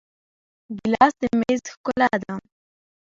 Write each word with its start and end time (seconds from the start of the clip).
ګیلاس 0.77 1.13
د 1.19 1.23
میز 1.39 1.61
ښکلا 1.73 2.09
ده. 2.23 2.33